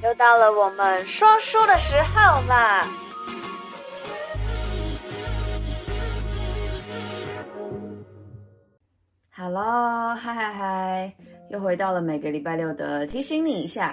[0.00, 2.86] 又到了我们说书的时候啦
[9.36, 11.12] ！Hello，嗨嗨嗨，
[11.50, 13.92] 又回到了每个礼拜六的提醒你一下，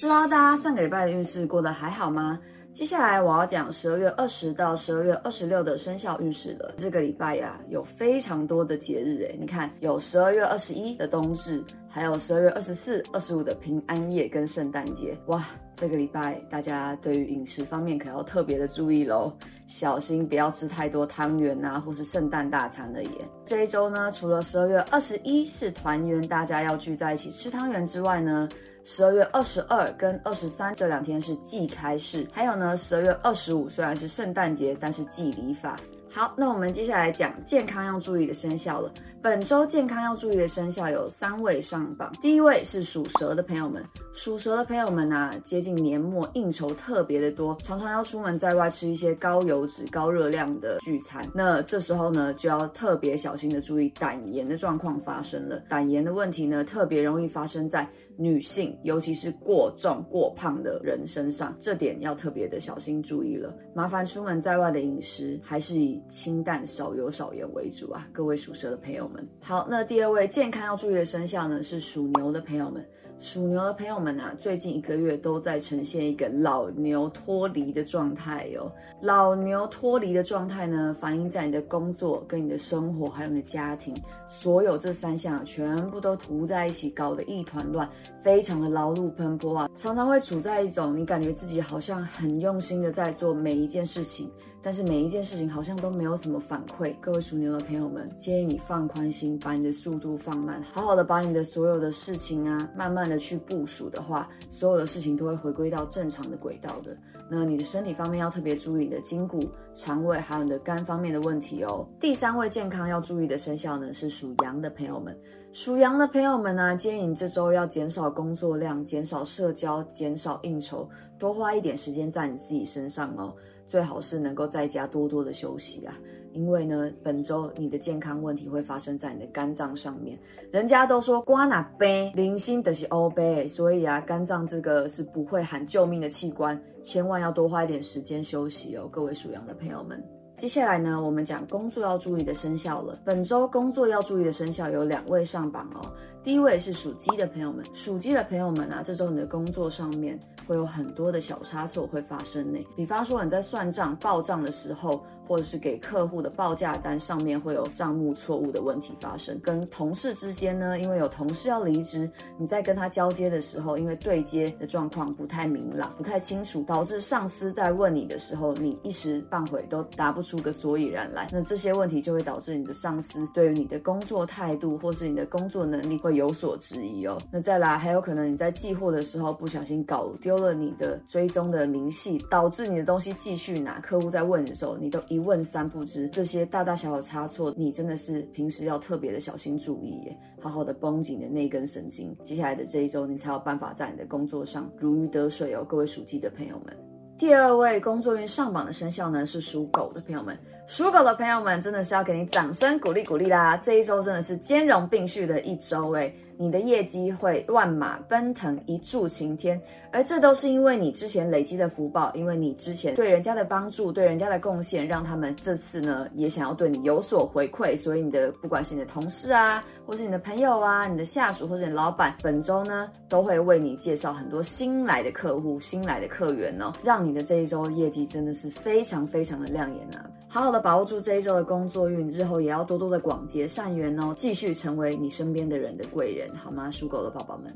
[0.00, 2.38] 不知道大家上个礼拜的运势过得还好吗？
[2.72, 6.72] 接下来我要讲十二月二十到十二月二十六的生肖运势了。
[6.78, 15.18] 这个礼拜呀、有非常多的节日诶，你看有十二月二十一的冬至，还有十二月二十四、二十五的平安夜跟圣诞节。
[15.26, 15.44] 哇，
[15.74, 19.32] 这个礼拜大家对于饮食方面可要特别的注意喽，
[19.66, 23.10] 小心不要吃太多汤圆啊，或是圣诞大餐了耶。
[23.44, 28.48] 这一周呢，除了十二月二十一是团圆，大家要聚在一起吃汤圆之外呢，
[28.84, 35.76] 十二月二十二跟二十三这两天是忌开市，还有呢，十二月二十五虽然是圣诞节，但是忌礼法。
[36.10, 38.92] 好，那我们接下来讲健康要注意的生肖了。
[39.20, 43.84] 本周健康要注意的生肖有三位上榜，第一位是属蛇的朋友们。
[44.14, 51.28] 属蛇的朋友们啊，接近年末应酬特别的多，常常要出门在外吃一些高油脂、高热量的聚餐。
[51.34, 55.58] 那这时候呢，就要特别小心的注意胆炎的状况发生了。
[55.68, 63.52] 胆炎的问题呢，特别容易发生在女性，尤其是过重、过胖的人身上，这点要特别的小心注意了。
[63.74, 69.26] 麻烦出门在外的饮食还是以清淡、少油、少盐为主啊，各位属蛇的朋友们。
[69.40, 72.84] 好，那第二位健康要注意的生肖呢，是属牛的朋友们。
[73.20, 78.70] 属牛的朋友们啊，最近一个月都在呈现一个老牛脱离的状态哟。
[79.02, 83.92] 老牛脱离的状态呢，反映在你的工作、跟你的生活，还有你的家庭，
[84.28, 87.90] 所有这三项全部都涂在一起，搞得一团乱，
[88.22, 94.30] 非常的劳碌奔波啊，常常会处在一种你感觉自己好像很用心的在做每一件事情。
[94.62, 106.96] 但是每一件事情好像都没有什么反馈，各位属牛的朋友们，建议你放宽心，把你的速度放慢，好好的把你的所有的事情啊，慢慢的去部署的话，所有的事情都会回归到正常的轨道的。
[107.30, 111.86] 那你的身体方面要特别注意你的筋骨、肠胃，还有你的肝方面的问题哦。
[112.00, 115.16] 第三位健康要注意的生肖呢，是属羊的朋友们。
[115.52, 123.34] 属羊的朋友们呢，建议你这周要减少工作量，减少社交，减少应酬，多花一点时间在你自己身上哦。
[123.68, 125.94] 最好是能够在家多多的休息啊，
[126.32, 130.18] 因为呢，本周你的健康问题会发生在你的肝脏上面。
[130.50, 140.02] 人家都说瓜那杯零星的是欧杯，所以啊，肝脏这个是不会喊救命的器官，千万要多花一点时间休息哦，各位属羊的朋友们。
[140.38, 142.96] 接下来呢，我们讲工作要注意的生肖了。
[143.04, 145.90] 本周工作要注意的生肖有两位上榜哦。
[146.22, 150.16] 第一位是属鸡的朋友们，属鸡的朋友们啊，这周你的工作上面
[150.46, 152.64] 会有很多的小差错会发生呢。
[152.76, 155.04] 比方说你在算账报账的时候。
[155.28, 171.28] 或者是给客户的报价单上面会有账目错误的问题发生，跟同事之间呢，因为有同事要离职，你在跟他交接的时候，因为对接的状况不太明朗、不太清楚，导致上司在问你的时候，你一时半会都答不出个所以然来。
[171.30, 177.20] 那这些问题就会导致你的上司对于你的工作态度或是你的工作能力会有所质疑哦。
[177.30, 185.17] 那再来，还有可能你在寄货的时候不小心搞丢了你的追踪的明细，导致你的东西继续拿，客户在问的时候，你都一。
[185.18, 192.16] 一问三不知，这些大大小小差错，你真的是平时要特别的小心注意耶，好好的绷紧的那根神经。
[192.22, 196.87] 接下来的这一周，你才有办法在你的工作上如鱼得水哦，各位属鸡的朋友们。
[197.18, 200.38] 第二位工作运上榜的生肖呢，是属狗的朋友们。
[200.68, 203.56] 属狗的朋友们，真的是要给你掌声鼓励鼓励啦！
[203.56, 209.60] 这一周真的是兼容并蓄的一周诶，你的业绩会万马奔腾，一柱擎天。
[209.90, 217.74] 而这都是因为你之前累积的福报，因为你之前对人家的帮助、对人家的贡献，让他们这次呢也想要对你有所回馈。
[217.74, 230.04] 所以你的不管是你的同事啊，或是你的朋友啊，你的下属或者你老板，本周呢都会为你介绍很多新来的客户、新来的客源哦，让你你的这一周业绩真的是非常非常的亮眼啊！
[230.28, 236.70] 好好的把握住这一周的工作运，日后也要多多的广结善缘哦，继续成为你身边的人的贵人，好吗？
[236.70, 237.50] 属狗的宝宝们。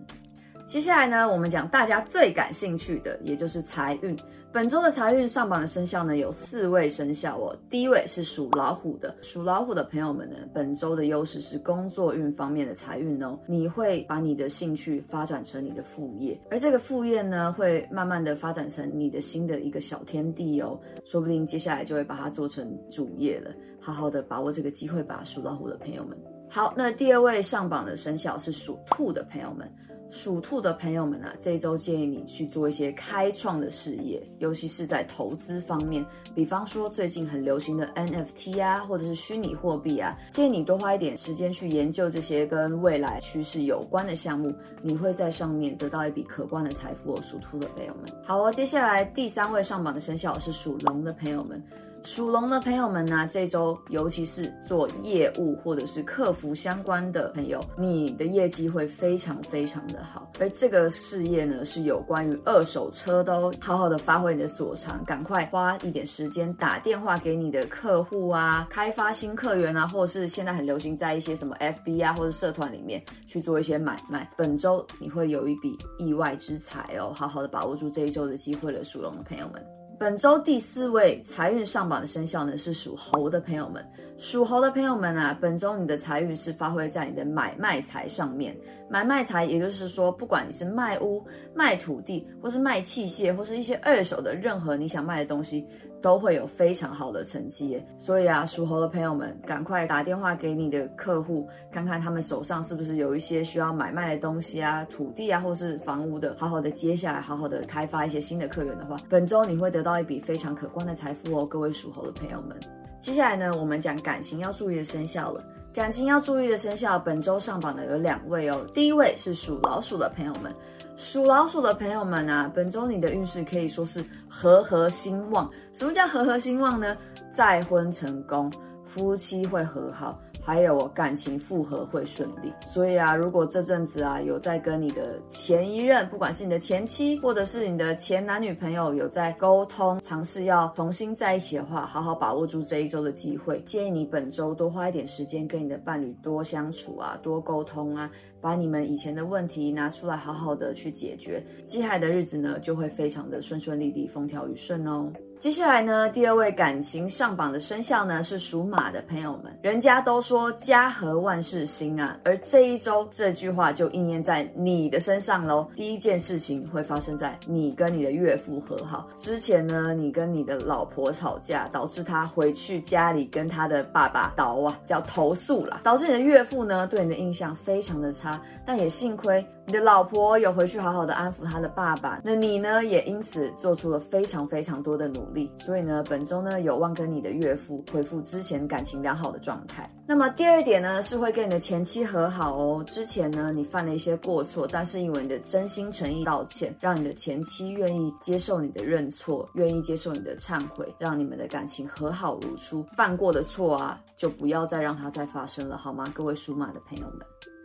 [0.64, 4.16] 接下来呢，我们讲大家最感兴趣的，也就是财运。
[4.53, 7.56] 本周的财运上榜的生肖呢，有四位生肖哦。
[7.70, 13.38] 第一位是属老虎的，属老虎的朋友们呢，本周的优势是工作运方面的财运哦。
[13.47, 20.78] 你会把你的兴趣发展成你的副业，而这个副业呢，会慢慢的发展成你的新的一个小天地哦。
[21.04, 23.50] 说不定接下来就会把它做成主业了。
[23.80, 26.16] 好好的把握这个机会吧，属老虎的朋友们。
[26.48, 29.66] 好，那第二位上榜的生肖是属兔的朋友们。
[30.12, 36.04] 属兔的朋友们啊，这一周建议你去做一些开创的事业，尤其是在投资方面，
[36.34, 48.12] 比方说最近很流行的 NFT 啊，或者是虚拟货币啊，建议你多花一点时间去研究这些跟未来趋势有关的项目，你会在上面得到一笔可观的财富哦，属兔的朋友们。
[48.22, 51.60] 好哦，接下来第三位上榜的生肖是属龙的朋友们。
[52.04, 60.31] 属龙的朋友们呢、这周尤其是做业务或者是客服相关的朋友，你的业绩会非常非常的好。
[60.41, 74.28] 而这个事业呢，是有关于二手车的哦，好好的发挥你的所长，赶快花一点时间打电话给你的客户啊，开发新客源啊，或者是现在很流行在一些什么 FB 啊或者社团里面去做一些买卖。
[74.37, 79.81] 本周你会有一笔意外之财哦，好好的把握住这一周的机会了，属龙的朋友们。
[79.98, 83.84] 本周第四位财运上榜的生肖呢，是属猴的朋友们。
[84.16, 88.56] 属猴的朋友们啊，本周你的财运是发挥在你的买卖财上面。
[88.92, 91.24] 买卖财，也就是说，不管你是卖屋、
[91.54, 95.66] 卖土地，或是卖器械，或是一些二手的任何你想卖的东西。
[96.03, 112.59] 都会有非常好的成绩，所以啊，属猴的朋友们，赶快打电话给你的客户，看看他们手上是不是有一些需要买卖的东西啊，土地啊，或是房屋的，好好的接下来，好好的开发一些新的客源的话，本周你会得到一笔非常可观的财富哦，各位属猴的朋友们。
[112.98, 115.44] 接下来呢，我们讲感情要注意的生肖了。
[115.74, 118.63] 感情要注意的生肖，本周上榜的有两位哦。
[118.74, 120.54] 第一位是属老鼠的朋友们，
[120.97, 125.51] 属老鼠的朋友们啊，本周你的运势可以说是和和兴旺。
[125.72, 126.95] 什么叫和和兴旺呢？
[127.33, 128.53] 再婚成功，
[128.84, 130.21] 夫妻会和好。
[130.44, 143.60] 还有感情复合会顺利，所以啊，如果这阵子啊有在跟你的前一任，不管是你的前妻或者是你的前男女朋友有在沟通，尝试要重新在一起的话，好好把握住这一周的机会。
[143.62, 148.10] 建议你本周多花一点时间跟你的伴侣多相处啊，多沟通啊，
[148.42, 151.42] 把你们以前的问题拿出来，好好的去解决。
[151.66, 155.10] 接下来的日子呢，就会非常的顺顺利利，风调雨顺哦。
[155.39, 159.53] 接下来呢，第二位感情上榜的生肖呢是属马的朋友们。
[159.60, 165.68] 人家都说家和万事兴啊，而这一周这句话就应验在你的身上喽。
[165.74, 169.09] 第一件事情会发生在你跟你的岳父和好。
[169.16, 178.31] 之前呢，你跟你的老婆吵架，导致他回去家里跟他的爸爸捣啊，叫投诉啦，导致你的岳父呢对你的印象非常的差。
[178.64, 185.50] 但也幸亏你的老婆有回去好好的安抚他的爸爸，那你呢也因此做出了非常非常多的努力。
[185.56, 189.88] 所以呢，本周呢有望跟你的岳父恢复之前感情良好的状态。
[190.06, 192.84] 那么第二点呢是会跟你的前妻和好哦。
[192.86, 202.84] 之前呢你犯了一些过错，但是因为你的真心诚意道歉，让你的前妻愿意接受你的认错，愿意接受你的忏悔，让你们的感情和好如初。
[202.96, 206.04] 犯过的错啊，就不要再让它再发生了，好吗？
[206.12, 207.20] 各位属马的朋友们。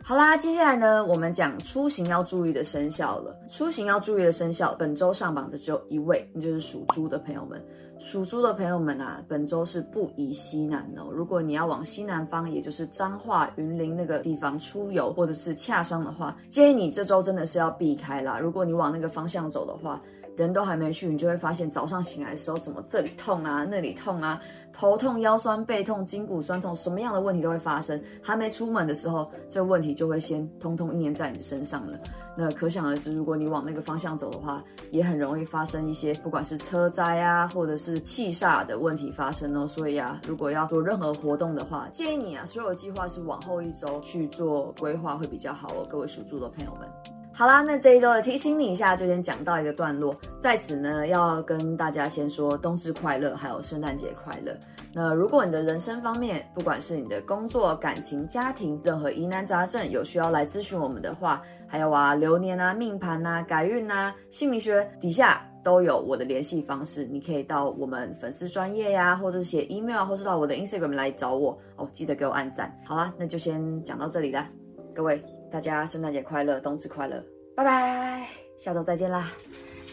[0.08, 3.36] 好啦，接下来呢，我们讲出行要注意的生肖了。
[3.50, 7.62] 出行要注意的生肖，本周上榜的只有一位，那就是属猪的朋友们。
[7.98, 11.10] 属猪的朋友们啊，本周是不宜西南哦。
[11.12, 18.38] 如果你要往西南方，也就是彰化、云林那个地方出游或者是洽商的话，建议你这周真的是要避开啦。
[18.38, 20.00] 如果你往那个方向走的话，
[20.38, 24.40] 人都还没去，你就会发现早上醒来的时候，怎么这里痛啊，那里痛啊，
[24.72, 28.00] 头痛、腰酸背痛、筋骨酸痛，什么样的问题都会发生。
[28.22, 31.98] 还没出门的时候，这问题就会先通通应验在你身上了。
[32.36, 34.62] 那可想而知，如果你往那个方向走的话，
[34.92, 39.66] 也很容易发生一些不管是车灾啊，或者是气煞的问题发生哦。
[39.66, 45.84] 所以啊，如果要做任何活动的话，建议你啊，所有计划是往后一周去做规划会比较好哦。
[45.90, 47.17] 各位属猪的朋友们。
[47.38, 50.12] 好啦，那这一周的提醒你一下，就先讲到一个段落。
[50.40, 54.52] 在此呢，要跟大家先说冬至快乐，还有圣诞节快乐。
[54.92, 71.88] 那如果你的人生方面，不管是你的工作、感情、家庭，任何疑难杂症，有需要来咨询我们的话，还有啊，流年啊、命盘啊、改运啊、姓名学，底下都有我的联系方式，你可以到我们粉丝专业呀，或者写 email，或是到我的 Instagram 来找我哦。
[71.92, 72.76] 记得给我按赞。
[72.84, 74.44] 好啦，那就先讲到这里啦，
[74.92, 75.24] 各位。
[75.50, 77.24] 大家圣诞节快乐，冬至快乐，
[77.56, 78.28] 拜拜，
[78.58, 79.32] 下周再见啦！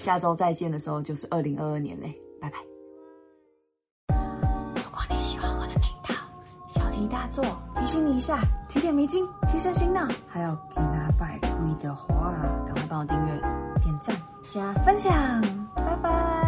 [0.02, 2.58] 下周再见的时候就是二零二二年嘞，拜拜。
[4.76, 6.14] 如果你喜欢我的频道，
[6.68, 7.44] 小题大做，
[7.78, 12.34] 提醒你一下，提点迷津，提升心脑，还有给拿百贵的话，
[12.66, 13.40] 赶快帮我订阅、
[13.82, 14.16] 点赞、
[14.52, 15.12] 加分享。
[15.74, 16.45] 拜拜